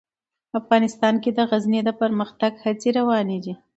[0.59, 3.53] افغانستان کې د غزني د پرمختګ هڅې روانې دي.